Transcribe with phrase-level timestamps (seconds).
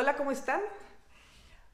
[0.00, 0.60] Hola, ¿cómo están?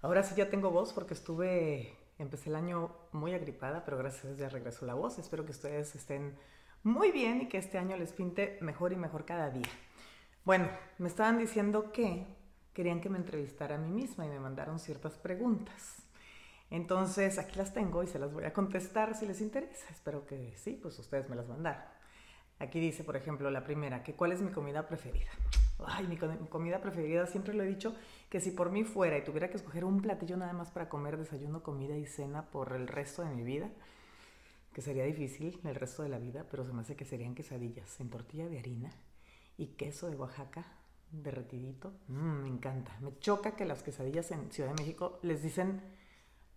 [0.01, 4.49] Ahora sí ya tengo voz porque estuve, empecé el año muy agripada, pero gracias ya
[4.49, 5.19] regresó la voz.
[5.19, 6.35] Espero que ustedes estén
[6.83, 9.69] muy bien y que este año les pinte mejor y mejor cada día.
[10.43, 12.25] Bueno, me estaban diciendo que
[12.73, 15.97] querían que me entrevistara a mí misma y me mandaron ciertas preguntas.
[16.71, 19.85] Entonces, aquí las tengo y se las voy a contestar si les interesa.
[19.91, 21.85] Espero que sí, pues ustedes me las mandaron.
[22.59, 25.31] Aquí dice, por ejemplo, la primera, que cuál es mi comida preferida.
[25.79, 27.95] Ay, mi, comida preferida, siempre lo he dicho,
[28.29, 31.17] que si por mí fuera y tuviera que escoger un platillo nada más para comer
[31.17, 33.71] desayuno, comida y cena por el resto de mi vida,
[34.73, 38.01] que sería difícil el resto de la vida, pero se me hace que serían quesadillas
[38.01, 38.91] en tortilla de harina
[39.57, 40.65] y queso de Oaxaca
[41.11, 41.93] derretidito.
[42.09, 42.97] Mm, me encanta.
[43.01, 45.81] Me choca que las quesadillas en Ciudad de México les dicen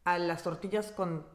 [0.04, 1.26] a las tortillas con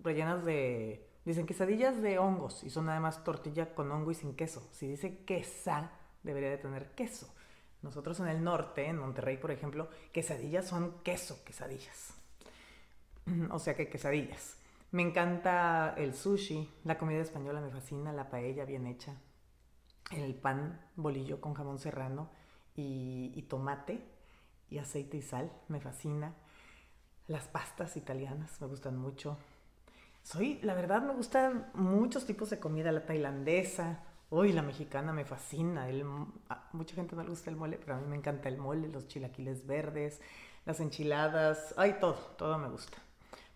[0.00, 4.62] rellenas de Dicen quesadillas de hongos y son además tortilla con hongo y sin queso.
[4.70, 5.90] Si dice quesa,
[6.26, 7.32] debería de tener queso.
[7.80, 12.14] Nosotros en el norte, en Monterrey, por ejemplo, quesadillas son queso, quesadillas.
[13.50, 14.56] O sea que quesadillas.
[14.92, 19.14] Me encanta el sushi, la comida española me fascina, la paella bien hecha,
[20.12, 22.30] el pan bolillo con jamón serrano
[22.74, 24.00] y, y tomate
[24.70, 26.34] y aceite y sal, me fascina.
[27.26, 29.36] Las pastas italianas me gustan mucho,
[30.26, 35.24] soy, la verdad me gustan muchos tipos de comida, la tailandesa, uy, la mexicana me
[35.24, 35.88] fascina,
[36.72, 39.06] mucha gente no le gusta el mole, pero a mí me encanta el mole, los
[39.08, 40.20] chilaquiles verdes,
[40.64, 42.98] las enchiladas, ay, todo, todo me gusta.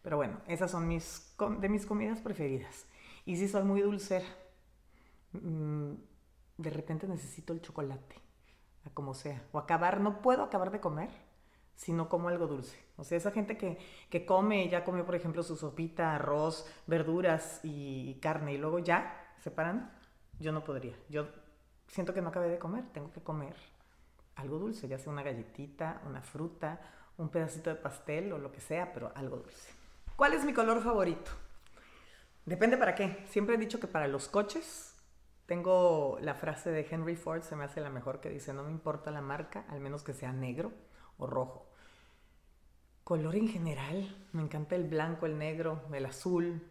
[0.02, 2.86] Pero bueno, esas son mis, de mis comidas preferidas.
[3.26, 4.26] Y si soy muy dulcera,
[5.32, 5.92] mm,
[6.56, 8.16] de repente necesito el chocolate,
[8.94, 11.10] como sea, o acabar, no puedo acabar de comer
[11.74, 12.78] si no como algo dulce.
[12.96, 13.78] O sea, esa gente que,
[14.10, 19.34] que come, ya comió, por ejemplo, su sopita, arroz, verduras y carne y luego ya
[19.42, 19.90] se paran,
[20.40, 20.96] yo no podría.
[21.08, 21.28] Yo
[21.86, 23.54] siento que no acabé de comer, tengo que comer
[24.36, 26.80] algo dulce, ya sea una galletita, una fruta,
[27.18, 29.70] un pedacito de pastel o lo que sea, pero algo dulce.
[30.16, 31.30] ¿Cuál es mi color favorito?
[32.46, 33.24] Depende para qué.
[33.28, 34.94] Siempre he dicho que para los coches
[35.46, 38.70] tengo la frase de Henry Ford, se me hace la mejor, que dice, no me
[38.70, 40.72] importa la marca, al menos que sea negro
[41.18, 41.66] o rojo.
[43.04, 46.70] Color en general, me encanta el blanco, el negro, el azul,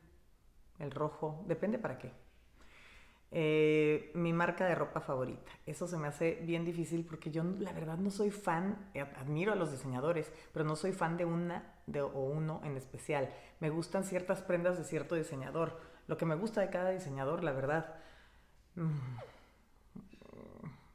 [0.79, 2.13] el rojo, depende para qué.
[3.31, 5.51] Eh, mi marca de ropa favorita.
[5.65, 9.53] Eso se me hace bien difícil porque yo la verdad no soy fan, eh, admiro
[9.53, 13.29] a los diseñadores, pero no soy fan de una de, o uno en especial.
[13.59, 15.79] Me gustan ciertas prendas de cierto diseñador.
[16.07, 17.95] Lo que me gusta de cada diseñador, la verdad.
[18.75, 19.17] Mm,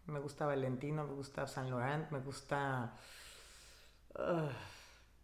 [0.06, 2.94] me gusta Valentino, me gusta Saint Laurent, me gusta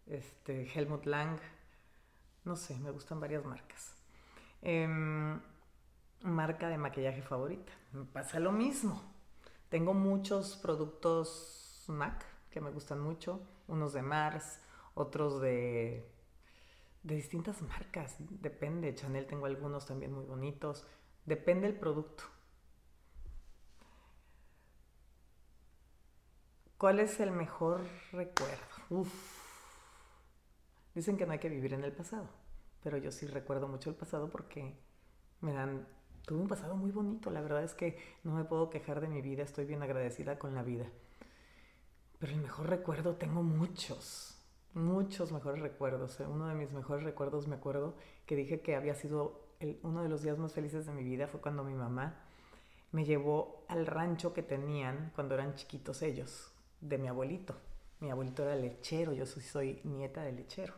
[0.07, 1.39] este, Helmut Lang,
[2.45, 3.95] no sé, me gustan varias marcas.
[4.63, 5.41] Em,
[6.23, 9.03] marca de maquillaje favorita, me pasa lo mismo.
[9.69, 14.61] Tengo muchos productos MAC que me gustan mucho, unos de Mars,
[14.95, 16.11] otros de,
[17.03, 20.87] de distintas marcas, depende, Chanel tengo algunos también muy bonitos,
[21.25, 22.25] depende el producto.
[26.77, 28.57] ¿Cuál es el mejor recuerdo?
[28.89, 29.13] Uf.
[30.95, 32.29] Dicen que no hay que vivir en el pasado,
[32.83, 34.77] pero yo sí recuerdo mucho el pasado porque
[35.41, 35.87] me dan...
[36.27, 39.21] Tuve un pasado muy bonito, la verdad es que no me puedo quejar de mi
[39.21, 40.87] vida, estoy bien agradecida con la vida.
[42.19, 44.39] Pero el mejor recuerdo tengo muchos,
[44.75, 46.21] muchos mejores recuerdos.
[46.21, 47.95] Uno de mis mejores recuerdos me acuerdo
[48.27, 49.49] que dije que había sido
[49.83, 52.15] uno de los días más felices de mi vida fue cuando mi mamá
[52.93, 56.51] me llevó al rancho que tenían cuando eran chiquitos ellos,
[56.81, 57.55] de mi abuelito.
[58.01, 60.75] Mi abuelito era lechero, yo soy, soy nieta de lechero.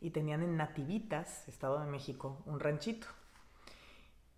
[0.00, 3.06] Y tenían en Nativitas, Estado de México, un ranchito.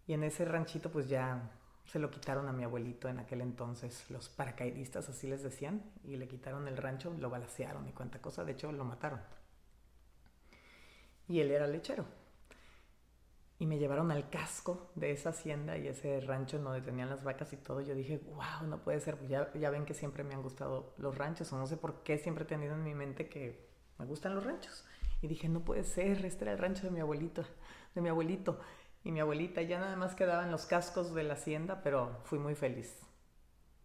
[0.09, 1.53] Y en ese ranchito pues ya
[1.85, 6.17] se lo quitaron a mi abuelito en aquel entonces, los paracaidistas así les decían, y
[6.17, 9.21] le quitaron el rancho, lo balacearon y cuánta cosa, de hecho lo mataron.
[11.29, 12.05] Y él era lechero
[13.59, 17.53] y me llevaron al casco de esa hacienda y ese rancho donde tenían las vacas
[17.53, 17.81] y todo.
[17.81, 19.19] Yo dije, wow, no puede ser.
[19.27, 22.19] Ya, ya ven que siempre me han gustado los ranchos, o no sé por qué
[22.19, 23.69] siempre he tenido en mi mente que
[23.99, 24.85] me gustan los ranchos.
[25.21, 27.45] Y dije, no puede ser, este era el rancho de mi abuelito,
[27.95, 28.61] de mi abuelito
[29.09, 29.63] y mi abuelita.
[29.63, 32.95] Ya nada más quedaban los cascos de la hacienda, pero fui muy feliz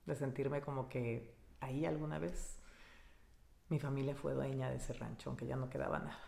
[0.06, 2.60] de sentirme como que ahí alguna vez
[3.70, 6.20] mi familia fue dueña de ese rancho, aunque ya no quedaba nada.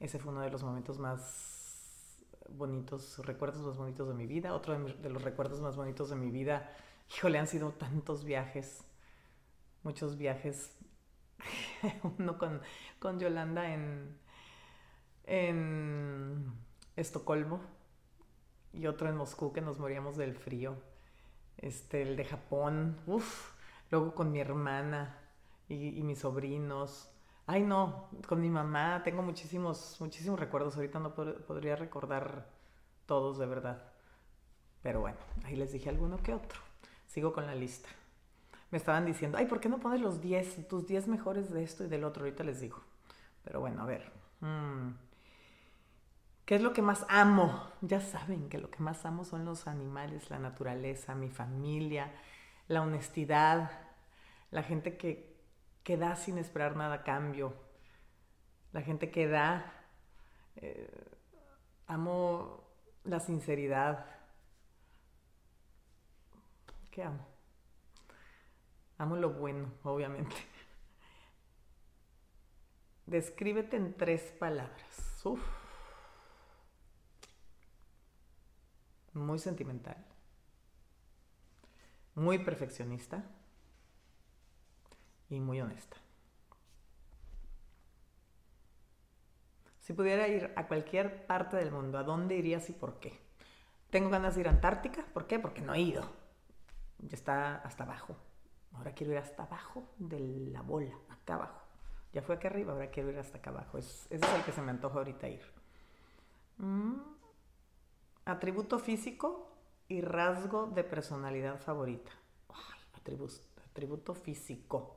[0.00, 4.54] Ese fue uno de los momentos más bonitos, recuerdos más bonitos de mi vida.
[4.54, 6.74] Otro de, los recuerdos más bonitos de mi vida,
[7.14, 8.82] híjole, han sido tantos viajes,
[9.82, 10.74] muchos viajes.
[12.18, 12.62] Uno con,
[13.00, 14.18] con Yolanda en,
[15.24, 16.54] en
[16.96, 17.79] Estocolmo
[18.72, 20.76] y otro en Moscú que nos moríamos del frío.
[21.56, 23.52] Este, el de Japón, uff,
[23.90, 25.18] luego con mi hermana
[25.68, 27.10] y, mis sobrinos.
[27.46, 30.76] Ay, no, con mi mamá tengo muchísimos, muchísimos recuerdos.
[30.76, 32.48] Ahorita no podría recordar
[33.06, 33.92] todos de verdad.
[34.82, 36.60] Pero bueno, ahí les dije alguno que otro.
[37.06, 37.88] Sigo con la lista.
[38.70, 41.84] Me estaban diciendo, ay, ¿por qué no pones los 10, tus 10 mejores de esto
[41.84, 42.22] y del otro?
[42.22, 42.80] Ahorita les digo.
[43.42, 44.12] Pero bueno, a ver.
[44.40, 45.09] Mm.
[46.50, 47.70] ¿Qué es lo que más amo?
[47.80, 52.12] Ya saben que lo que más amo son los animales, la naturaleza, mi familia,
[52.66, 53.70] la honestidad,
[54.50, 55.36] la gente que,
[55.84, 57.54] que da sin esperar nada a cambio,
[58.72, 59.72] la gente que da.
[60.56, 60.90] Eh,
[61.86, 62.64] amo
[63.04, 64.06] la sinceridad.
[66.90, 67.28] ¿Qué amo?
[68.98, 70.34] Amo lo bueno, obviamente.
[73.06, 75.20] Descríbete en tres palabras.
[75.22, 75.59] Uf.
[79.12, 79.96] Muy sentimental.
[82.14, 83.24] Muy perfeccionista.
[85.28, 85.96] Y muy honesta.
[89.80, 93.18] Si pudiera ir a cualquier parte del mundo, ¿a dónde irías y por qué?
[93.90, 95.04] Tengo ganas de ir a Antártica.
[95.12, 95.38] ¿Por qué?
[95.38, 96.02] Porque no he ido.
[96.98, 98.16] Ya está hasta abajo.
[98.74, 101.60] Ahora quiero ir hasta abajo de la bola, acá abajo.
[102.12, 103.78] Ya fue acá arriba, ahora quiero ir hasta acá abajo.
[103.78, 105.42] Es, ese es el que se me antoja ahorita ir.
[106.58, 106.94] Mm.
[108.30, 109.50] Atributo físico
[109.88, 112.12] y rasgo de personalidad favorita.
[113.68, 114.96] atributo físico.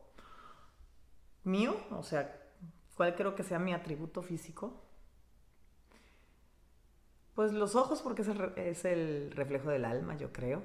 [1.44, 2.40] Mío, o sea,
[2.96, 4.84] ¿cuál creo que sea mi atributo físico?
[7.34, 10.62] Pues los ojos, porque es el, es el reflejo del alma, yo creo.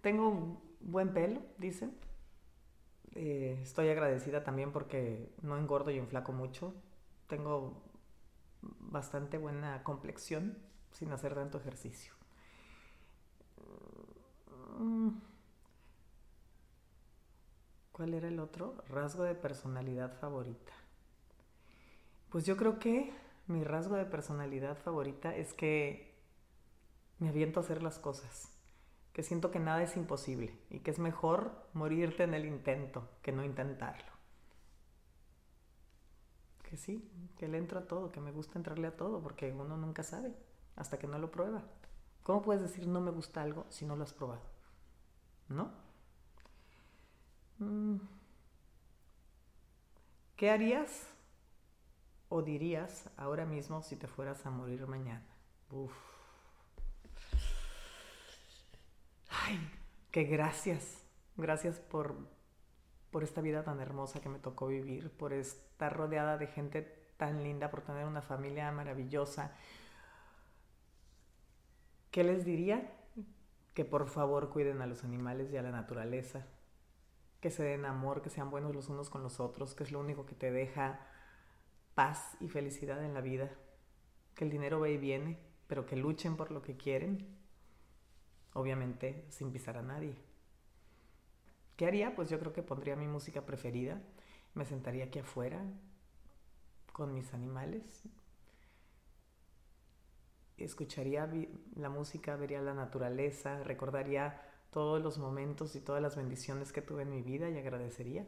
[0.00, 1.96] Tengo buen pelo, dicen.
[3.14, 6.74] Eh, estoy agradecida también porque no engordo y enflaco mucho.
[7.28, 7.80] Tengo
[8.60, 12.12] bastante buena complexión sin hacer tanto ejercicio.
[14.78, 15.10] Mm.
[17.92, 18.76] ¿Cuál era el otro?
[18.88, 20.72] Rasgo de personalidad favorita.
[22.30, 23.12] Pues yo creo que
[23.46, 26.14] mi rasgo de personalidad favorita es que
[27.18, 28.50] me aviento a hacer las cosas
[29.12, 33.32] que siento que nada es imposible y que es mejor morirte en el intento que
[33.32, 34.10] no intentarlo.
[36.62, 39.76] Que sí, que le entro a todo, que me gusta entrarle a todo, porque uno
[39.76, 40.32] nunca sabe
[40.80, 41.62] hasta que no lo prueba.
[42.22, 44.40] ¿Cómo puedes decir no me gusta algo si no lo has probado?
[45.48, 45.70] ¿No?
[47.58, 47.96] Mm.
[50.36, 51.06] ¿Qué harías
[52.30, 55.26] o dirías ahora mismo si te fueras a morir mañana?
[55.70, 55.92] Uf.
[60.10, 61.04] que gracias,
[61.36, 62.16] gracias por,
[63.10, 66.82] por esta vida tan hermosa que me tocó vivir, por estar rodeada de gente
[67.16, 69.52] tan linda, por tener una familia maravillosa.
[72.10, 72.92] ¿Qué les diría?
[73.74, 76.46] Que por favor cuiden a los animales y a la naturaleza,
[77.40, 80.00] que se den amor, que sean buenos los unos con los otros, que es lo
[80.00, 81.06] único que te deja
[81.94, 83.50] paz y felicidad en la vida,
[84.34, 87.40] que el dinero va y viene, pero que luchen por lo que quieren
[88.54, 90.16] obviamente sin pisar a nadie.
[91.76, 92.14] ¿Qué haría?
[92.14, 94.02] Pues yo creo que pondría mi música preferida,
[94.54, 95.64] me sentaría aquí afuera
[96.92, 98.02] con mis animales,
[100.64, 101.30] escucharía
[101.76, 104.40] la música, vería la naturaleza, recordaría
[104.70, 108.26] todos los momentos y todas las bendiciones que tuve en mi vida y agradecería.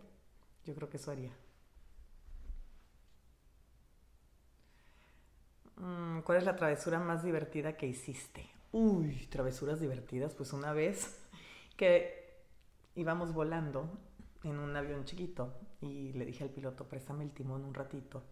[0.64, 1.32] Yo creo que eso haría.
[5.77, 8.48] Mm, ¿Cuál es la travesura más divertida que hiciste?
[8.72, 10.34] Uy, travesuras divertidas.
[10.34, 11.20] Pues una vez
[11.77, 12.43] que
[12.94, 13.89] íbamos volando
[14.44, 18.22] en un avión chiquito y le dije al piloto, préstame el timón un ratito.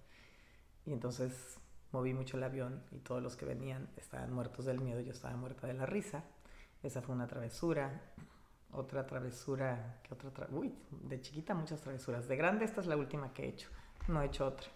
[0.86, 1.58] Y entonces
[1.92, 5.36] moví mucho el avión y todos los que venían estaban muertos del miedo, yo estaba
[5.36, 6.24] muerta de la risa.
[6.82, 8.00] Esa fue una travesura.
[8.72, 10.46] Otra travesura, ¿qué otra?
[10.50, 12.28] Uy, de chiquita muchas travesuras.
[12.28, 13.68] De grande esta es la última que he hecho.
[14.06, 14.68] No he hecho otra.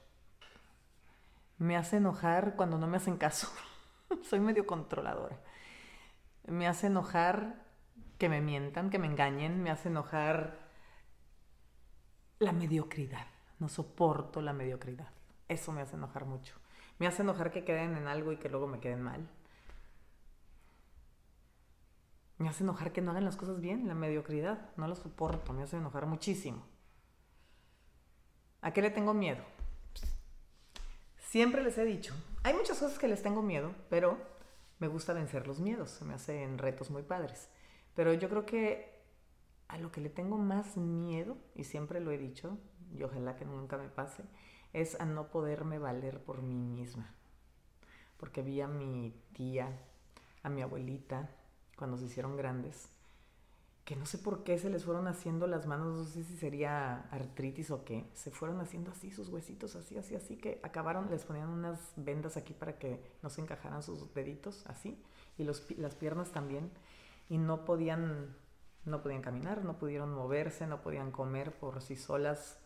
[1.58, 3.48] Me hace enojar cuando no me hacen caso.
[4.28, 5.38] Soy medio controladora
[6.46, 7.62] me hace enojar
[8.18, 10.58] que me mientan, que me engañen, me hace enojar
[12.38, 13.26] la mediocridad.
[13.58, 15.10] No soporto la mediocridad.
[15.48, 16.54] Eso me hace enojar mucho.
[16.98, 19.28] Me hace enojar que queden en algo y que luego me queden mal.
[22.38, 24.70] Me hace enojar que no hagan las cosas bien, la mediocridad.
[24.76, 26.64] No lo soporto, me hace enojar muchísimo.
[28.60, 29.44] ¿A qué le tengo miedo?
[31.18, 34.18] Siempre les he dicho, hay muchas cosas que les tengo miedo, pero
[34.78, 37.48] me gusta vencer los miedos, se me hacen retos muy padres.
[37.94, 39.02] Pero yo creo que
[39.68, 42.56] a lo que le tengo más miedo, y siempre lo he dicho,
[42.92, 44.22] y ojalá que nunca me pase,
[44.74, 47.14] es a no poderme valer por mí misma.
[48.18, 49.70] Porque vi a mi tía,
[50.42, 51.30] a mi abuelita,
[51.76, 52.90] cuando se hicieron grandes,
[53.84, 57.02] que no sé por qué se les fueron haciendo las manos, no sé si sería
[57.10, 61.24] artritis o qué, se fueron haciendo así sus huesitos, así, así, así, que acabaron, les
[61.24, 65.02] ponían unas vendas aquí para que no se encajaran sus deditos, así,
[65.36, 66.70] y los, las piernas también,
[67.28, 68.34] y no podían,
[68.86, 72.58] no podían caminar, no pudieron moverse, no podían comer por sí solas,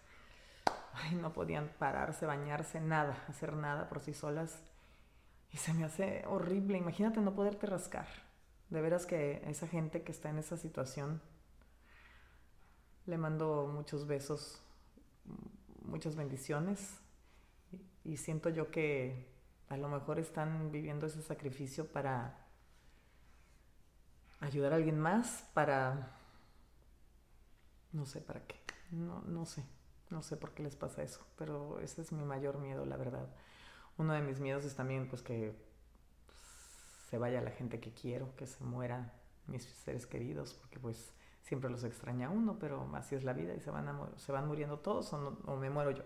[1.03, 4.63] ay, no podían pararse, bañarse, nada, hacer nada por sí solas,
[5.53, 8.07] y se me hace horrible, imagínate no poderte rascar.
[8.71, 11.23] De veras que esa gente que está en esa situación,
[13.07, 14.61] le mando muchos besos,
[15.83, 16.99] muchas bendiciones.
[18.05, 19.27] Y, siento yo que
[19.69, 22.47] a lo mejor están viviendo ese sacrificio para
[24.41, 26.17] ayudar a alguien más, para...
[27.93, 28.57] no sé para qué,
[28.91, 29.65] no, no sé,
[30.11, 33.29] no sé por qué les pasa eso, pero ese es mi mayor miedo, la verdad.
[33.97, 35.55] Uno de mis miedos es también pues que
[37.11, 39.13] se vaya la gente que quiero, que se mueran
[39.47, 43.61] mis seres queridos, porque pues siempre los extraña uno, pero así es la vida y
[43.61, 46.05] se van, se van muriendo todos o, me muero yo.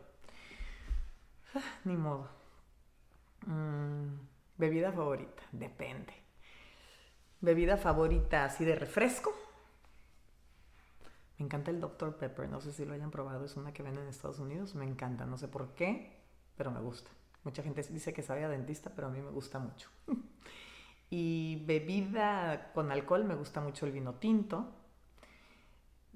[1.54, 2.28] Ah, ni modo.
[3.46, 4.14] Mm,
[4.56, 6.14] bebida favorita, depende.
[7.40, 9.32] Bebida favorita así de refresco.
[11.42, 12.18] Me encanta el Dr.
[12.18, 14.84] Pepper, no sé si lo hayan probado, es una que venden en Estados Unidos, me
[14.84, 16.22] encanta, no sé por qué,
[16.56, 17.10] pero me gusta.
[17.42, 19.90] Mucha gente dice que sabe a dentista, pero a mí me gusta mucho.
[21.10, 24.72] Y bebida con alcohol, me gusta mucho el vino tinto.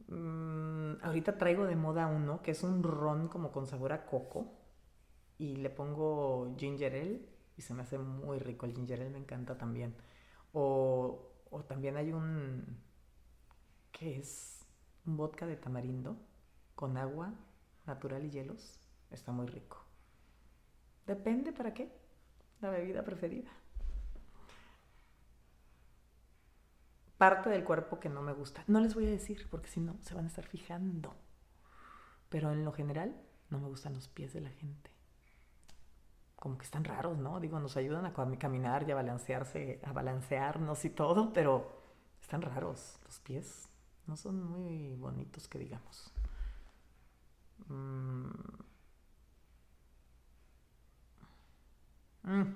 [0.08, 4.54] Mm, ahorita traigo de moda uno que es un ron como con sabor a coco.
[5.38, 7.28] Y le pongo ginger ale
[7.58, 8.64] y se me hace muy rico.
[8.64, 9.94] El ginger ale me encanta también.
[10.54, 12.78] O, o también hay un.
[13.92, 14.55] ¿Qué es?
[15.06, 16.16] Un vodka de tamarindo
[16.74, 17.32] con agua
[17.86, 18.80] natural y hielos.
[19.10, 19.84] Está muy rico.
[21.06, 21.90] Depende para qué.
[22.60, 23.50] La bebida preferida.
[27.16, 28.62] parte del cuerpo que no me gusta.
[28.66, 31.14] No les voy a decir porque si no se van a estar fijando.
[32.28, 33.16] Pero en lo general
[33.50, 34.90] no me gustan los pies de la gente.
[36.36, 37.40] Como que están raros, ¿no?
[37.40, 41.82] Digo, nos ayudan a caminar y a balancearse, a balancearnos y todo, pero
[42.20, 43.65] están raros los pies.
[44.06, 46.12] No son muy bonitos que digamos.
[47.68, 48.30] Mm.
[52.22, 52.54] Mm.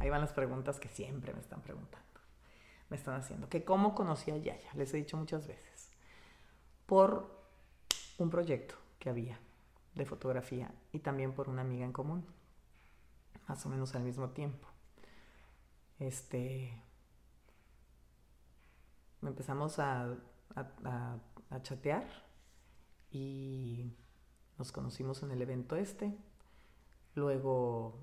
[0.00, 2.10] Ahí van las preguntas que siempre me están preguntando
[2.90, 3.48] me están haciendo.
[3.48, 5.90] Que cómo conocí a Yaya, les he dicho muchas veces.
[6.86, 7.30] Por
[8.18, 9.38] un proyecto que había
[9.94, 12.26] de fotografía y también por una amiga en común,
[13.48, 14.68] más o menos al mismo tiempo.
[15.98, 16.82] Este.
[19.22, 20.16] Empezamos a,
[20.54, 21.18] a,
[21.62, 22.04] chatear
[23.10, 23.92] y
[24.58, 26.16] nos conocimos en el evento este.
[27.14, 27.98] Luego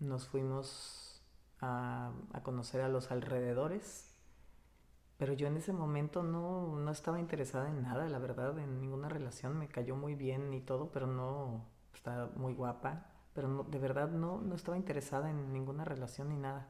[0.00, 1.22] nos fuimos
[1.60, 2.12] a,
[2.42, 4.16] conocer a los alrededores,
[5.18, 9.08] pero yo en ese momento no, no, estaba interesada en nada, la verdad, en ninguna
[9.08, 13.78] relación, me cayó muy bien y todo, pero no, estaba muy guapa, pero no, de
[13.78, 16.68] verdad no, no estaba interesada en ninguna relación ni nada.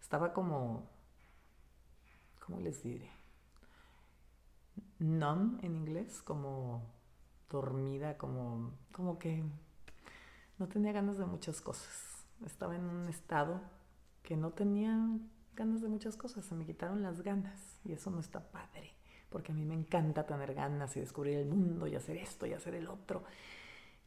[0.00, 0.88] Estaba como,
[2.44, 3.23] ¿cómo les diré?
[4.98, 6.82] Numb en inglés, como
[7.50, 9.44] dormida, como, como que
[10.58, 12.26] no tenía ganas de muchas cosas.
[12.44, 13.60] Estaba en un estado
[14.22, 14.98] que no tenía
[15.54, 18.92] ganas de muchas cosas, se me quitaron las ganas y eso no está padre,
[19.30, 22.52] porque a mí me encanta tener ganas y descubrir el mundo y hacer esto y
[22.52, 23.22] hacer el otro.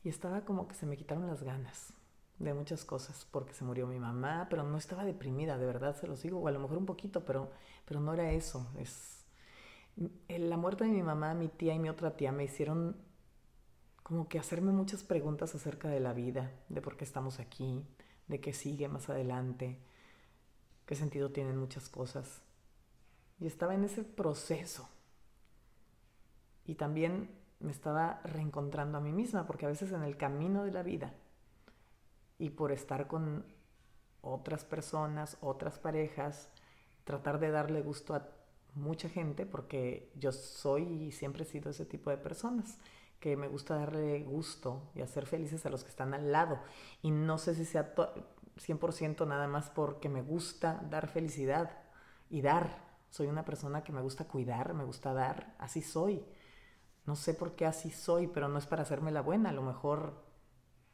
[0.03, 1.93] Y estaba como que se me quitaron las ganas
[2.39, 6.07] de muchas cosas, porque se murió mi mamá, pero no estaba deprimida, de verdad se
[6.07, 7.51] lo sigo, o a lo mejor un poquito, pero,
[7.85, 8.69] pero no era eso.
[8.77, 9.16] Es,
[10.27, 12.95] la muerte de mi mamá, mi tía y mi otra tía me hicieron
[14.03, 17.85] como que hacerme muchas preguntas acerca de la vida, de por qué estamos aquí,
[18.27, 19.79] de qué sigue más adelante,
[20.85, 22.41] qué sentido tienen muchas cosas.
[23.39, 24.89] Y estaba en ese proceso.
[26.65, 30.71] Y también me estaba reencontrando a mí misma, porque a veces en el camino de
[30.71, 31.13] la vida
[32.37, 33.45] y por estar con
[34.21, 36.49] otras personas, otras parejas,
[37.03, 38.36] tratar de darle gusto a
[38.77, 42.77] mucha gente, porque yo soy y siempre he sido ese tipo de personas,
[43.19, 46.59] que me gusta darle gusto y hacer felices a los que están al lado.
[47.01, 51.71] Y no sé si sea 100% nada más porque me gusta dar felicidad
[52.29, 52.85] y dar.
[53.09, 56.23] Soy una persona que me gusta cuidar, me gusta dar, así soy.
[57.05, 59.63] No sé por qué así soy, pero no es para hacerme la buena, a lo
[59.63, 60.25] mejor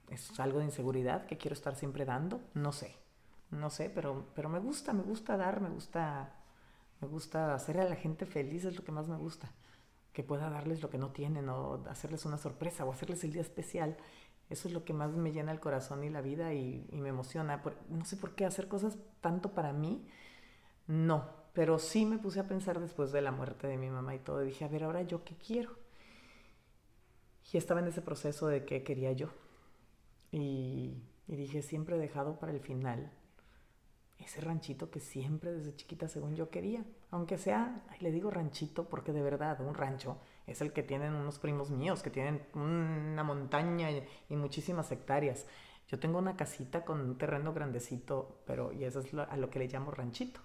[0.09, 2.95] es algo de inseguridad que quiero estar siempre dando, no sé.
[3.49, 6.42] No sé, pero pero me gusta, me gusta dar, me gusta
[7.03, 9.51] me gusta hacer a la gente feliz, es lo que más me gusta.
[10.13, 13.41] Que pueda darles lo que no tienen o hacerles una sorpresa o hacerles el día
[13.41, 13.97] especial
[14.49, 17.63] eso es lo que más me llena el corazón y la vida y, me emociona.
[17.89, 20.05] no sé por qué hacer cosas tanto para mí.
[20.87, 24.19] No, pero sí me puse a pensar después de la muerte de mi mamá y
[24.19, 25.71] todo, dije, a ver, ahora yo qué quiero.
[27.51, 29.29] Y estaba en ese proceso de qué quería yo.
[30.31, 33.11] Y, y dije, siempre he dejado para el final
[34.25, 36.83] ese ranchito que siempre desde chiquita, según yo, quería.
[37.11, 41.39] Aunque sea, le digo ranchito porque de verdad, un rancho es el que tienen unos
[41.39, 45.45] primos míos, que tienen una montaña y, muchísimas hectáreas.
[45.87, 49.59] Yo tengo una casita con un terreno grandecito, pero y eso es a lo que
[49.59, 50.41] le llamo ranchito.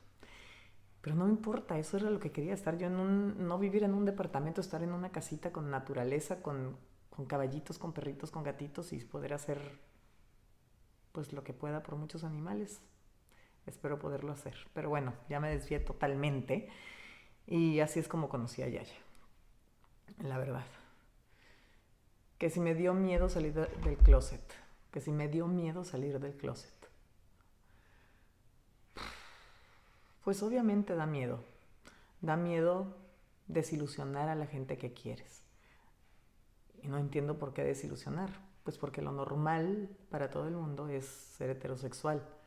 [1.00, 3.84] Pero no me importa, eso era lo que quería, estar yo en un, no vivir
[3.84, 6.76] en un departamento, estar en una casita con naturaleza, con,
[7.10, 9.80] con caballitos, con perritos, con gatitos y poder hacer
[11.12, 12.80] pues lo que pueda por muchos animales.
[13.68, 14.54] Espero poderlo hacer.
[14.72, 16.68] Pero bueno, ya me desvié totalmente.
[17.46, 18.96] Y así es como conocí a Yaya.
[20.20, 20.64] La verdad.
[22.38, 24.42] Que si me dio miedo salir del closet.
[24.90, 26.72] Que si me dio miedo salir del closet.
[30.24, 31.44] Pues obviamente da miedo.
[32.22, 32.96] Da miedo
[33.48, 35.42] desilusionar a la gente que quieres.
[36.82, 38.30] Y no entiendo por qué desilusionar.
[38.64, 42.37] Pues porque lo normal para todo el mundo es ser heterosexual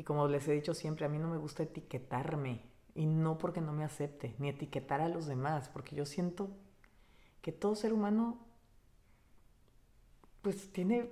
[0.00, 2.62] y como les he dicho siempre, a mí no me gusta etiquetarme.
[2.94, 6.48] Y no porque no me acepte, ni etiquetar a los demás, porque yo siento
[7.42, 8.38] que todo ser humano
[10.40, 11.10] pues tiene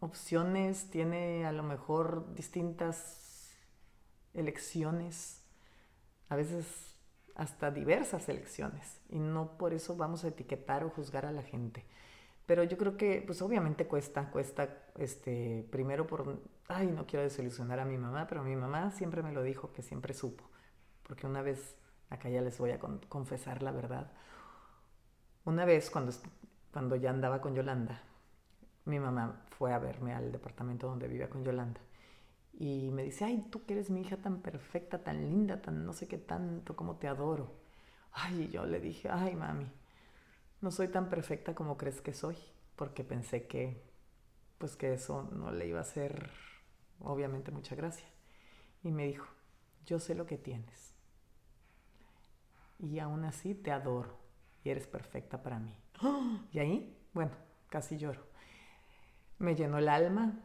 [0.00, 3.50] opciones, tiene a lo mejor distintas
[4.32, 5.42] elecciones,
[6.30, 6.96] a veces
[7.34, 11.84] hasta diversas elecciones, y no por eso vamos a etiquetar o juzgar a la gente.
[12.46, 17.80] Pero yo creo que, pues obviamente cuesta, cuesta, este, primero por, ay, no quiero desilusionar
[17.80, 20.44] a mi mamá, pero mi mamá siempre me lo dijo, que siempre supo,
[21.02, 21.76] porque una vez,
[22.10, 24.12] acá ya les voy a confesar la verdad,
[25.44, 26.12] una vez cuando,
[26.72, 28.02] cuando ya andaba con Yolanda,
[28.84, 31.80] mi mamá fue a verme al departamento donde vivía con Yolanda
[32.58, 35.92] y me dice, ay, tú que eres mi hija tan perfecta, tan linda, tan no
[35.92, 37.52] sé qué tanto, como te adoro.
[38.12, 39.66] Ay, y yo le dije, ay, mami,
[40.64, 42.38] no soy tan perfecta como crees que soy,
[42.74, 43.84] porque pensé que,
[44.56, 46.30] pues que eso no le iba a hacer,
[47.00, 48.08] obviamente, mucha gracia.
[48.82, 49.26] Y me dijo,
[49.84, 50.94] yo sé lo que tienes.
[52.78, 54.18] Y aún así te adoro
[54.64, 55.76] y eres perfecta para mí.
[56.50, 57.32] Y ahí, bueno,
[57.68, 58.22] casi lloro.
[59.38, 60.40] Me llenó el alma.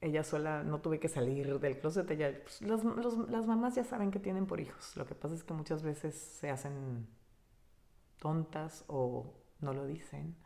[0.00, 2.10] Ella sola, no tuve que salir del closet.
[2.10, 4.96] Ella, pues, las mamás ya saben que tienen por hijos.
[4.96, 7.06] Lo que pasa es que muchas veces se hacen
[8.18, 10.36] tontas o no lo dicen.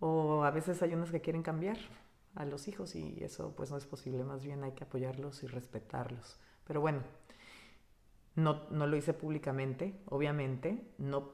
[0.00, 1.78] O a veces hay unos que quieren cambiar
[2.34, 5.46] a los hijos y eso pues no es posible, más bien hay que apoyarlos y
[5.46, 6.38] respetarlos.
[6.66, 7.02] Pero bueno,
[8.36, 11.32] no, no lo hice públicamente, obviamente, no,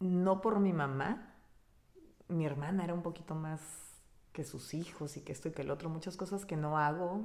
[0.00, 1.34] no por mi mamá,
[2.28, 3.60] mi hermana era un poquito más
[4.32, 7.22] que sus hijos y que esto y que el otro, muchas cosas que no hago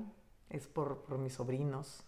[0.49, 2.03] es por, por mis sobrinos,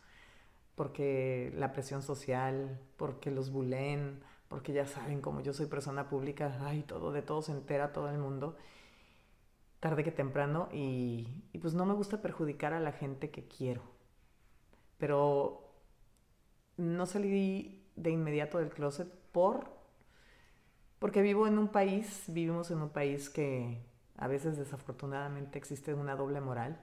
[0.75, 6.57] porque la presión social, porque los bulen, porque ya saben, como yo soy persona pública,
[6.61, 8.55] ay, todo, de todo se entera todo el mundo,
[9.79, 11.27] tarde que temprano, y,
[11.61, 13.81] pues no me gusta perjudicar a la gente que quiero.
[14.97, 15.73] Pero
[16.77, 19.69] no salí de inmediato del closet por,
[20.99, 23.85] porque vivo en un país, vivimos en un país que
[24.17, 26.79] a veces desafortunadamente existe una doble moral,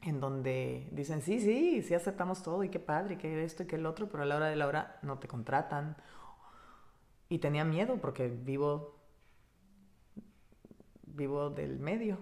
[0.00, 3.66] en donde dicen, sí, sí, sí aceptamos todo y qué padre, y qué esto y
[3.66, 5.96] qué el otro, pero a la hora de la hora no te contratan
[7.28, 8.98] y tenía miedo porque vivo,
[11.06, 12.18] vivo del medio,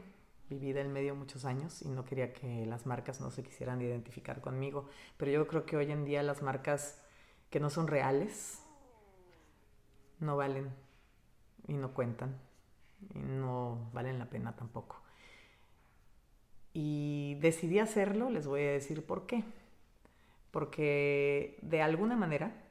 [0.49, 4.41] viví del medio muchos años y no quería que las marcas no se quisieran identificar
[4.41, 4.89] conmigo.
[5.17, 7.01] Pero yo creo que hoy en día las marcas
[7.51, 8.63] que no son reales
[10.21, 10.71] no valen
[11.69, 12.39] y no cuentan
[13.15, 15.03] y no valen la pena tampoco.
[16.75, 19.45] Y decidí hacerlo, les voy a decir por qué.
[20.51, 22.62] Porque de alguna manera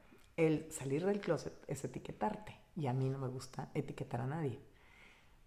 [0.48, 2.58] el salir del closet es etiquetarte.
[2.76, 4.60] Y a mí no me gusta etiquetar a nadie.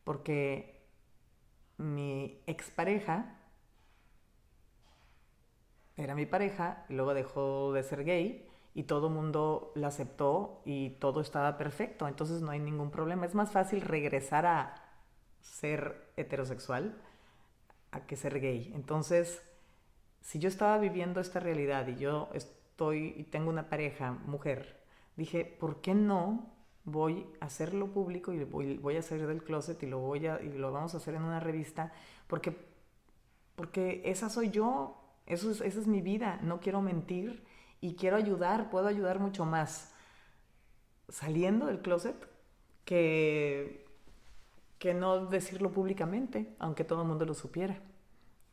[0.04, 0.86] Porque
[1.78, 3.40] mi expareja
[5.96, 10.90] era mi pareja, luego dejó de ser gay y todo el mundo la aceptó y
[10.90, 12.08] todo estaba perfecto.
[12.08, 13.26] Entonces no hay ningún problema.
[13.26, 14.82] Es más fácil regresar a
[15.40, 16.96] ser heterosexual
[17.92, 18.72] a que ser gay.
[18.74, 19.40] Entonces,
[20.20, 24.83] si yo estaba viviendo esta realidad y yo estoy y tengo una pareja mujer
[25.16, 26.52] dije, ¿por qué no
[26.84, 30.50] voy a hacerlo público y voy, a salir del closet y lo, voy a, y
[30.50, 31.92] lo vamos a hacer en una revista?
[32.26, 32.56] Porque,
[33.56, 37.44] porque esa soy yo, eso es, esa es mi vida, no quiero mentir
[37.80, 39.92] y quiero ayudar, puedo ayudar mucho más
[41.08, 42.16] saliendo del closet
[42.84, 43.86] que,
[44.78, 47.78] que no decirlo públicamente, aunque todo el mundo lo supiera.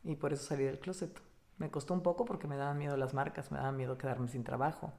[0.04, 1.20] Y por eso salí del closet.
[1.58, 4.42] Me costó un poco porque me daban miedo las marcas, me daban miedo quedarme sin
[4.42, 4.92] trabajo.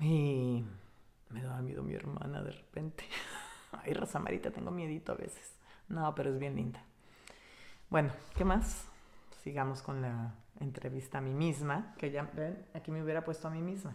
[0.00, 0.64] Y
[1.30, 3.04] me daba miedo mi hermana de repente.
[3.72, 5.56] Ay, Rosa Marita, tengo miedito a veces.
[5.88, 6.82] No, pero es bien linda.
[7.88, 8.88] Bueno, ¿qué más?
[9.42, 13.50] Sigamos con la entrevista a mí misma, que ya ven, aquí me hubiera puesto a
[13.50, 13.94] mí misma.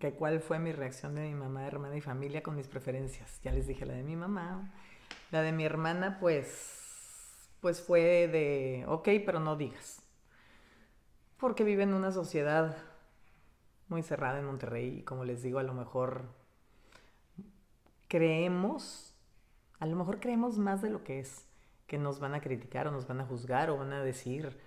[0.00, 3.40] Que cuál fue mi reacción de mi mamá, hermana y familia con mis preferencias.
[3.42, 4.72] Ya les dije la de mi mamá.
[5.30, 10.02] La de mi hermana, pues, pues fue de, ok, pero no digas.
[11.38, 12.76] Porque vive en una sociedad
[13.88, 16.26] muy cerrada en Monterrey y como les digo, a lo mejor
[18.08, 19.14] creemos,
[19.78, 21.46] a lo mejor creemos más de lo que es,
[21.86, 24.58] que nos van a criticar o nos van a juzgar o van a decir.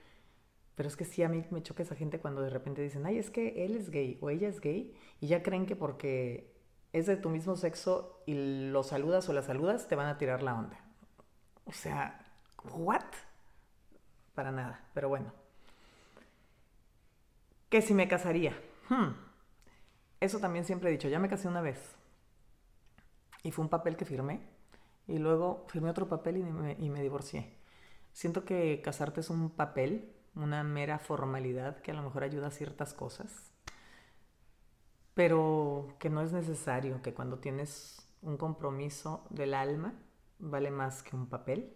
[0.75, 3.17] Pero es que sí, a mí me choca esa gente cuando de repente dicen, ay,
[3.17, 6.51] es que él es gay o ella es gay y ya creen que porque
[6.93, 10.41] es de tu mismo sexo y lo saludas o la saludas, te van a tirar
[10.41, 10.79] la onda.
[11.65, 12.25] O sea,
[12.63, 13.05] ¿what?
[14.33, 15.31] Para nada, pero bueno.
[17.69, 18.53] Que si me casaría.
[18.91, 19.13] Hmm.
[20.19, 21.95] Eso también siempre he dicho, ya me casé una vez.
[23.41, 24.41] Y fue un papel que firmé.
[25.07, 27.55] Y luego firmé otro papel y me, divorcié.
[28.11, 32.51] Siento que casarte es un papel, una mera formalidad que a lo mejor ayuda a
[32.51, 33.53] ciertas cosas.
[35.13, 39.93] Pero que no es necesario, que cuando tienes un compromiso del alma,
[40.37, 41.73] vale más que un papel.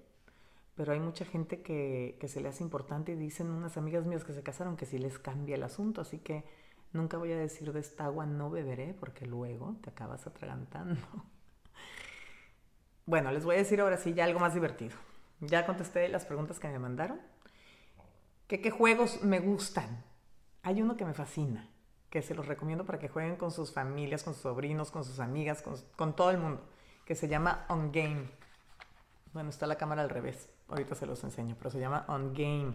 [0.76, 4.26] Pero hay mucha gente que, que se le hace importante y dicen unas amigas mías
[4.26, 6.02] que se casaron que sí les cambia el asunto.
[6.02, 6.44] Así que
[6.96, 11.02] Nunca voy a decir de esta agua no beberé porque luego te acabas atragantando.
[13.06, 14.96] Bueno, les voy a decir ahora sí ya algo más divertido.
[15.42, 17.20] Ya contesté las preguntas que me mandaron.
[18.48, 20.06] ¿Qué, qué juegos me gustan?
[20.64, 21.70] Hay uno que me fascina,
[22.10, 25.20] que se los recomiendo para que jueguen con sus familias, con sus sobrinos, con sus
[25.20, 26.64] amigas, con, con todo el mundo,
[27.06, 28.32] que se llama On Game.
[29.34, 30.50] Bueno, está la cámara al revés.
[30.70, 32.74] Ahorita se los enseño, pero se llama On Game.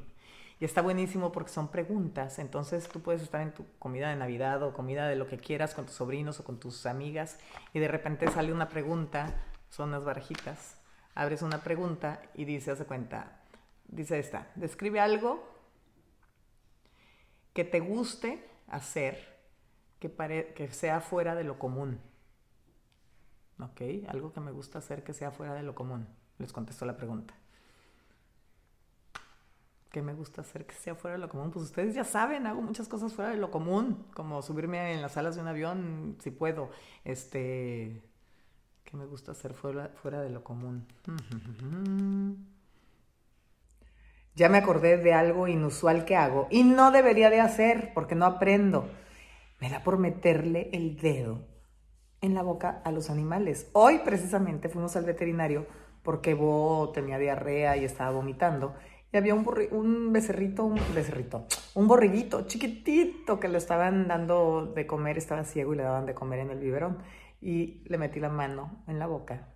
[0.61, 4.62] Y está buenísimo porque son preguntas, entonces tú puedes estar en tu comida de Navidad
[4.62, 7.38] o comida de lo que quieras con tus sobrinos o con tus amigas
[7.73, 9.35] y de repente sale una pregunta,
[9.70, 10.77] son unas barajitas,
[11.14, 13.40] abres una pregunta y dice, hace cuenta,
[13.88, 15.42] dice esta, describe algo
[17.55, 19.40] que te guste hacer
[19.99, 20.12] que,
[20.55, 22.01] que sea fuera de lo común.
[23.59, 23.81] ¿Ok?
[24.09, 26.07] Algo que me gusta hacer que sea fuera de lo común.
[26.38, 27.35] Les contesto la pregunta.
[29.90, 31.50] ¿Qué me gusta hacer que sea fuera de lo común?
[31.50, 35.16] Pues ustedes ya saben, hago muchas cosas fuera de lo común, como subirme en las
[35.16, 36.70] alas de un avión, si puedo.
[37.05, 38.00] Este,
[38.85, 40.87] ¿qué me gusta hacer fuera, fuera de lo común?
[44.37, 48.24] Ya me acordé de algo inusual que hago y no debería de hacer porque no
[48.24, 48.88] aprendo.
[49.61, 51.46] Me da por meterle el dedo
[52.22, 53.68] en la boca a los animales.
[53.72, 55.66] Hoy precisamente fuimos al veterinario
[56.03, 58.74] porque Bo tenía diarrea y estaba vomitando
[59.12, 64.87] y había un, un becerrito, un becerrito, un borriguito chiquitito que le estaban dando de
[64.87, 66.99] comer, estaba ciego y le daban de comer en el biberón.
[67.40, 69.49] Y le metí la mano en la boca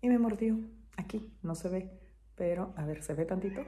[0.00, 0.58] y me mordió.
[0.96, 1.90] Aquí, no se ve,
[2.36, 3.62] pero a ver, ¿se ve tantito?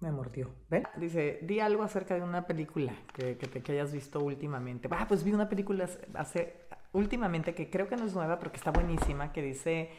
[0.00, 0.50] Me mordió.
[0.68, 0.84] ¿Ven?
[0.96, 4.88] Dice, di algo acerca de una película que, que, hayas visto últimamente.
[4.90, 8.70] Ah, pues vi una película hace, últimamente que creo que no es nueva porque está
[8.70, 9.90] buenísima, que dice...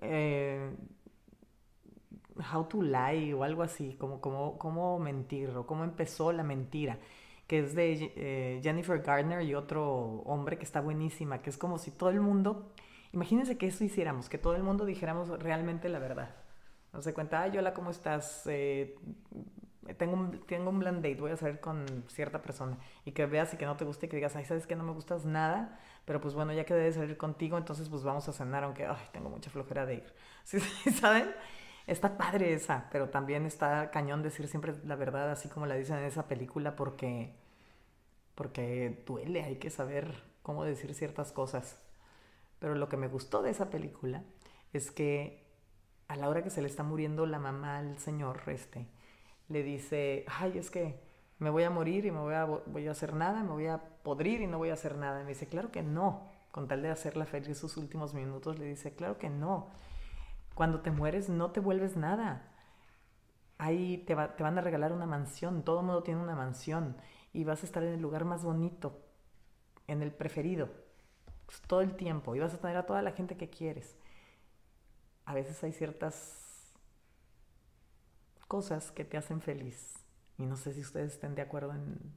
[0.00, 0.74] Eh,
[2.42, 6.98] How to Lie o algo así, como cómo mentir o cómo empezó la mentira,
[7.46, 11.78] que es de eh, Jennifer Gardner y otro hombre que está buenísima, que es como
[11.78, 12.72] si todo el mundo,
[13.12, 16.34] imagínense que eso hiciéramos, que todo el mundo dijéramos realmente la verdad.
[16.92, 18.42] No se cuenta, ay, hola, ¿cómo estás?
[18.46, 18.96] Eh,
[19.98, 23.52] tengo, un, tengo un blind date, voy a salir con cierta persona y que veas
[23.54, 25.78] y que no te guste y que digas, ay, ¿sabes que No me gustas nada,
[26.04, 29.08] pero pues bueno, ya que debe salir contigo, entonces pues vamos a cenar, aunque, ay,
[29.12, 30.14] tengo mucha flojera de ir.
[30.44, 31.30] ¿Sí, ¿Saben?
[31.86, 35.98] Está padre esa, pero también está cañón decir siempre la verdad, así como la dicen
[35.98, 37.34] en esa película, porque,
[38.34, 41.78] porque duele, hay que saber cómo decir ciertas cosas.
[42.60, 44.22] Pero lo que me gustó de esa película
[44.72, 45.42] es que
[46.06, 48.86] a la hora que se le está muriendo la mamá al señor este,
[49.48, 51.00] le dice, ay, es que
[51.40, 53.82] me voy a morir y me voy a, voy a hacer nada, me voy a
[54.04, 55.20] podrir y no voy a hacer nada.
[55.20, 56.30] Y me dice, claro que no.
[56.52, 59.70] Con tal de hacerla feliz sus últimos minutos, le dice, claro que no
[60.54, 62.48] cuando te mueres no te vuelves nada.
[63.58, 66.96] Ahí te, te van a regalar una mansión, todo mundo tiene una mansión
[67.32, 69.00] y vas a estar en el lugar más bonito,
[69.86, 70.68] en el preferido,
[71.46, 73.96] pues, todo el tiempo y vas a tener a toda la gente que quieres.
[75.24, 76.72] A veces hay ciertas
[78.48, 79.94] cosas que te hacen feliz
[80.38, 82.12] y no sé si ustedes estén de acuerdo en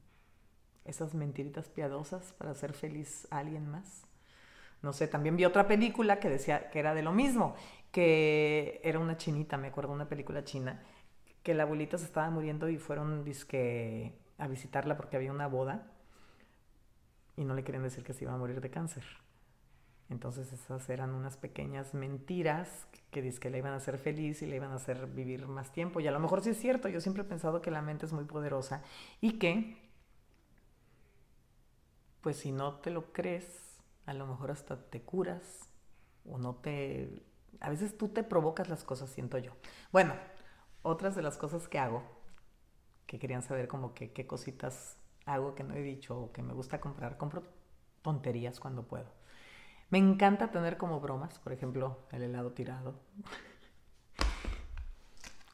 [0.84, 4.05] esas mentiritas piadosas para hacer feliz a alguien más.
[4.82, 7.56] No sé, también vi otra película que decía que era de lo mismo
[7.96, 10.84] que era una chinita, me acuerdo, una película china,
[11.44, 15.94] que la abuelita se estaba muriendo y fueron disque a visitarla porque había una boda
[17.38, 19.06] y no le querían decir que se iba a morir de cáncer.
[20.10, 24.46] Entonces esas eran unas pequeñas mentiras que dice que le iban a hacer feliz y
[24.46, 26.02] le iban a hacer vivir más tiempo.
[26.02, 28.12] Y a lo mejor sí es cierto, yo siempre he pensado que la mente es
[28.12, 28.84] muy poderosa
[29.22, 29.78] y que,
[32.20, 33.65] pues si no te lo crees,
[34.06, 35.70] a lo mejor hasta te curas
[36.30, 37.24] o no te...
[37.60, 39.52] A veces tú te provocas las cosas, siento yo.
[39.92, 40.14] Bueno,
[40.82, 42.04] otras de las cosas que hago,
[43.08, 46.54] que querían saber como que qué cositas hago que no he dicho o que me
[46.54, 47.44] gusta comprar, compro
[48.02, 49.08] tonterías cuando puedo.
[49.90, 53.00] Me encanta tener como bromas, por ejemplo, el helado tirado.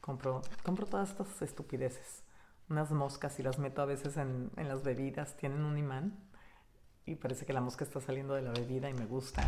[0.00, 2.24] compro, compro todas estas estupideces.
[2.68, 6.31] Unas moscas y las meto a veces en, en las bebidas, tienen un imán
[7.06, 9.42] y parece que la mosca está saliendo de la bebida y me gusta.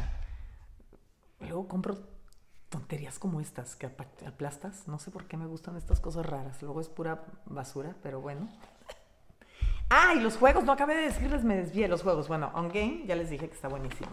[1.40, 1.98] Luego compro
[2.68, 4.88] tonterías como estas que aplastas.
[4.88, 6.62] No sé por qué me gustan estas cosas raras.
[6.62, 8.48] Luego es pura basura, pero bueno.
[9.90, 12.26] Ah, y los juegos, no acabé de decirles, me desvié los juegos.
[12.26, 14.10] Bueno, On Game ya les dije que está buenísimo.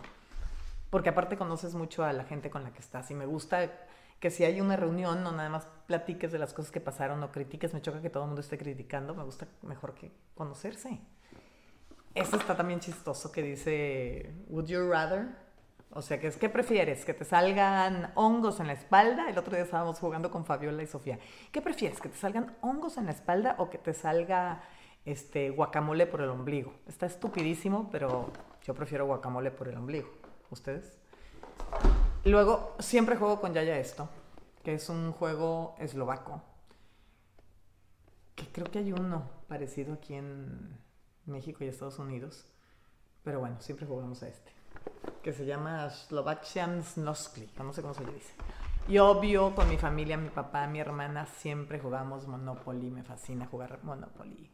[0.91, 3.71] Porque aparte conoces mucho a la gente con la que estás y me gusta
[4.19, 7.31] que si hay una reunión no nada más platiques de las cosas que pasaron o
[7.31, 10.99] critiques, me choca que todo el mundo esté criticando, me gusta mejor que conocerse.
[12.13, 15.41] Esto está también chistoso que dice, would you rather
[15.93, 17.03] o sea, ¿qué prefieres?
[17.03, 19.29] ¿Que te salgan hongos en la espalda?
[19.29, 21.19] El otro día estábamos jugando con Fabiola y Sofía.
[21.51, 21.99] ¿Qué prefieres?
[21.99, 24.63] ¿Que te salgan hongos en la espalda o que te salga
[25.03, 26.73] este, guacamole por el ombligo?
[26.87, 28.31] Está estupidísimo, pero
[28.63, 30.09] yo prefiero guacamole por el ombligo.
[30.49, 30.97] ¿Ustedes?
[32.23, 34.07] Luego, siempre juego con Yaya esto,
[34.63, 36.41] que es un juego eslovaco.
[38.35, 40.79] Que creo que hay uno parecido aquí en
[41.25, 42.45] México y Estados Unidos.
[43.23, 44.51] Pero bueno, siempre jugamos a este
[45.21, 48.33] que se llama Slovakian Snoskli, no sé cómo se le dice.
[48.87, 52.89] Y obvio, con mi familia, mi papá, mi hermana, siempre jugamos Monopoly.
[52.89, 54.49] Me fascina jugar Monopoly.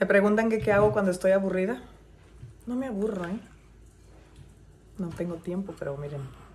[0.00, 1.82] Me preguntan qué hago cuando estoy aburrida.
[2.66, 3.38] No me aburro, ¿eh?
[4.96, 6.22] No tengo tiempo, pero miren.
[6.22, 6.48] Mm, mm, mm,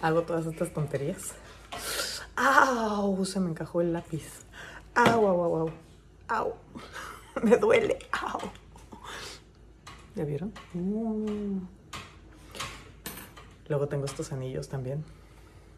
[0.00, 1.34] hago todas estas tonterías.
[2.36, 3.24] ¡Au!
[3.24, 4.44] Se me encajó el lápiz.
[4.94, 5.70] ¡Au, au, au, au!
[6.28, 6.54] ¡Au!
[7.42, 7.98] Me duele.
[8.12, 8.38] ¡Au!
[10.14, 10.52] ¿Ya vieron?
[10.74, 11.60] Uh.
[13.68, 15.04] Luego tengo estos anillos también.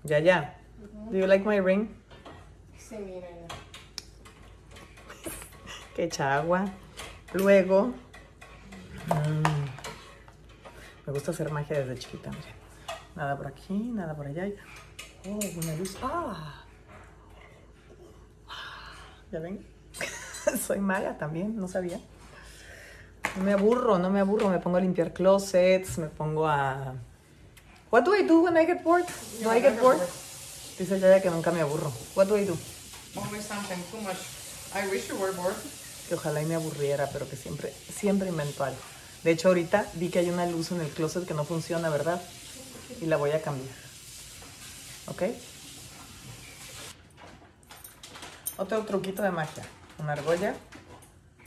[0.04, 0.58] Ya, ya.
[1.10, 1.88] Do you like my ring?
[2.78, 3.28] Sí, mira.
[5.94, 6.64] que echa agua.
[7.34, 7.92] Luego.
[9.10, 12.54] Mm, me gusta hacer magia desde chiquita, miren.
[13.16, 14.48] Nada por aquí, nada por allá.
[15.26, 15.96] Oh, una luz.
[16.02, 16.64] ¡Ah!
[19.32, 19.66] ¿Ya ven?
[20.66, 22.00] Soy maga también, no sabía.
[23.36, 24.48] No me aburro, no me aburro.
[24.48, 26.94] Me pongo a limpiar closets, me pongo a...
[27.90, 29.04] What do I do when I get bored?
[29.42, 30.00] Do I get bored?
[30.78, 31.92] Dice Yaya que nunca me aburro.
[32.14, 32.56] What do I do?
[33.16, 34.18] Always something too much.
[34.72, 35.56] I wish you were bored.
[36.08, 38.78] Que ojalá y me aburriera, pero que siempre, siempre invento algo.
[39.24, 42.20] De hecho, ahorita vi que hay una luz en el closet que no funciona, ¿verdad?
[43.00, 43.74] y la voy a cambiar.
[45.06, 45.22] ¿Ok?
[48.56, 49.64] Otro truquito de magia.
[49.98, 50.54] Una argolla,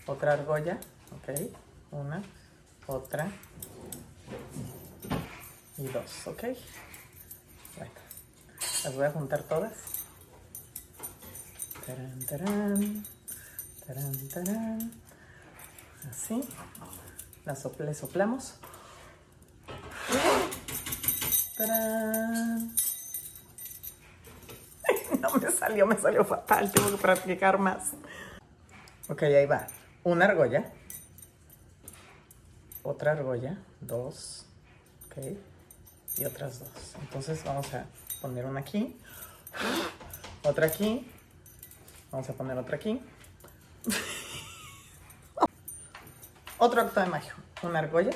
[0.06, 0.80] otra argolla,
[1.12, 1.40] ¿ok?
[1.92, 2.22] Una,
[2.88, 3.32] otra
[5.78, 6.44] y dos, ¿ok?
[7.78, 7.94] Bueno,
[8.84, 9.74] las voy a juntar todas.
[11.86, 13.06] Tarán, tarán,
[13.86, 14.92] tarán, tarán.
[16.10, 16.44] Así.
[17.46, 18.56] Las soplamos.
[25.20, 26.72] No me salió, me salió fatal.
[26.72, 27.92] Tengo que practicar más.
[29.08, 29.68] Ok, ahí va.
[30.04, 30.72] Una argolla.
[32.82, 33.58] Otra argolla.
[33.80, 34.46] Dos.
[35.06, 35.38] Ok.
[36.18, 36.70] Y otras dos.
[37.02, 37.86] Entonces vamos a
[38.22, 38.98] poner una aquí.
[40.44, 41.10] Otra aquí.
[42.12, 43.02] Vamos a poner otra aquí.
[46.66, 47.36] Otro acto de magia.
[47.64, 48.14] Una argolla.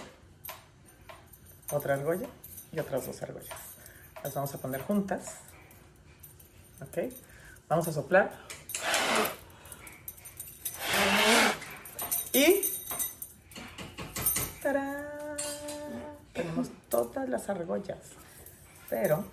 [1.70, 2.30] Otra argolla
[2.72, 3.60] y otras dos argollas.
[4.24, 5.40] Las vamos a poner juntas.
[6.80, 7.14] ¿Ok?
[7.68, 8.32] Vamos a soplar.
[12.32, 12.62] Y...
[14.64, 15.36] ¡Tarán!
[16.32, 18.00] Tenemos todas las argollas.
[18.90, 19.26] Pero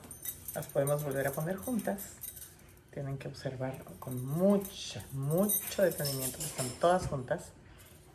[0.57, 2.01] las podemos volver a poner juntas.
[2.91, 6.39] Tienen que observar con mucho, mucho detenimiento.
[6.39, 7.53] Están todas juntas.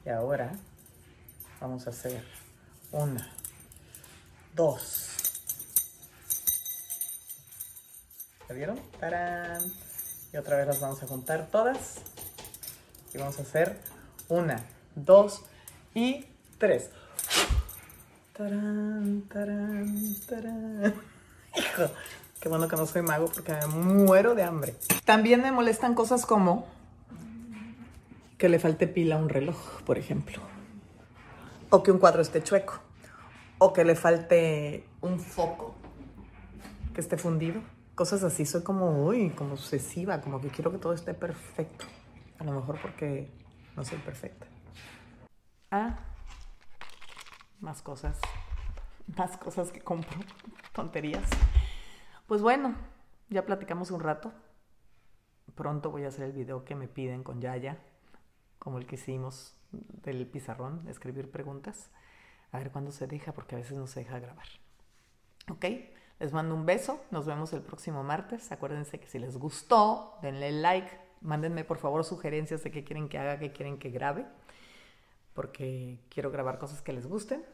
[0.05, 0.51] Y ahora
[1.59, 2.23] vamos a hacer
[2.91, 3.27] una,
[4.55, 5.09] dos.
[8.47, 8.79] ¿Ya vieron?
[8.99, 9.61] ¡Tarán!
[10.33, 11.97] Y otra vez las vamos a juntar todas.
[13.13, 13.79] Y vamos a hacer
[14.27, 14.63] una,
[14.95, 15.43] dos
[15.93, 16.25] y
[16.57, 16.89] tres.
[18.33, 20.93] Tarán, tarán, tarán.
[21.55, 21.91] Hijo,
[22.39, 24.75] qué bueno que no soy mago porque me muero de hambre.
[25.03, 26.67] También me molestan cosas como
[28.37, 30.41] que le falte pila a un reloj, por ejemplo.
[31.71, 32.79] O que un cuadro esté chueco.
[33.59, 35.75] O que le falte un foco
[36.93, 37.61] que esté fundido.
[37.93, 38.45] Cosas así.
[38.45, 41.85] Soy como, uy, como obsesiva, como que quiero que todo esté perfecto.
[42.39, 43.29] A lo mejor porque
[43.75, 44.47] no soy perfecta.
[45.69, 45.99] Ah,
[47.59, 48.17] más cosas.
[49.15, 50.19] Más cosas que compro.
[50.73, 51.29] Tonterías.
[52.25, 52.73] Pues bueno,
[53.29, 54.31] ya platicamos un rato.
[55.53, 57.77] Pronto voy a hacer el video que me piden con Yaya,
[58.57, 61.89] como el que hicimos del pizarrón, escribir preguntas.
[62.51, 64.47] A ver cuándo se deja, porque a veces no se deja grabar.
[65.49, 65.65] ¿Ok?
[66.19, 67.01] Les mando un beso.
[67.11, 68.51] Nos vemos el próximo martes.
[68.51, 70.89] Acuérdense que si les gustó, denle like.
[71.21, 74.25] Mándenme por favor sugerencias de qué quieren que haga, qué quieren que grabe.
[75.33, 77.45] Porque quiero grabar cosas que les gusten.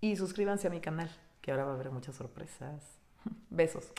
[0.00, 2.82] Y suscríbanse a mi canal, que ahora va a haber muchas sorpresas.
[3.50, 3.92] Besos.